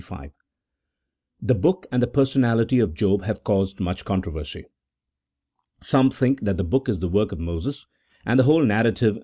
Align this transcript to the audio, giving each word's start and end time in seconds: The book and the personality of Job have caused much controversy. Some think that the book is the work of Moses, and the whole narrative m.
The 1.43 1.53
book 1.53 1.85
and 1.91 2.01
the 2.01 2.07
personality 2.07 2.79
of 2.79 2.95
Job 2.95 3.21
have 3.25 3.43
caused 3.43 3.79
much 3.79 4.03
controversy. 4.03 4.65
Some 5.79 6.09
think 6.09 6.41
that 6.41 6.57
the 6.57 6.63
book 6.63 6.89
is 6.89 7.01
the 7.01 7.07
work 7.07 7.31
of 7.31 7.37
Moses, 7.39 7.85
and 8.25 8.39
the 8.39 8.45
whole 8.45 8.63
narrative 8.65 9.17
m. 9.17 9.19